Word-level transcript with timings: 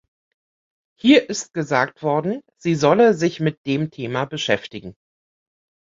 Hier 0.99 1.29
ist 1.29 1.53
gesagt 1.53 2.01
worden, 2.01 2.41
sie 2.57 2.73
solle 2.73 3.13
sich 3.13 3.39
mit 3.39 3.63
dem 3.67 3.91
Thema 3.91 4.25
beschäftigen. 4.25 4.95